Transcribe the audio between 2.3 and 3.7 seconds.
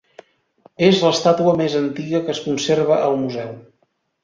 es conserva al museu.